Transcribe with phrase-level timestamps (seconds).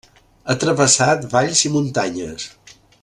[0.47, 2.49] Ha travessat valls i muntanyes.